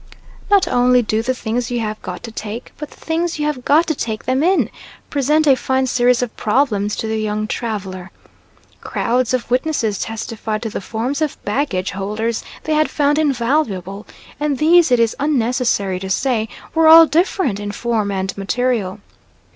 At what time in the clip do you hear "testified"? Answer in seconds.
9.99-10.63